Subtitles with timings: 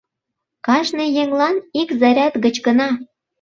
[0.65, 2.89] —Кажне еҥлан ик заряд гыч гына!